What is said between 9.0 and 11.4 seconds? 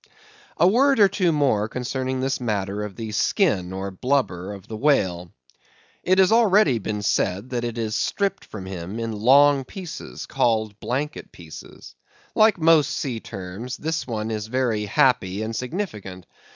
long pieces, called blanket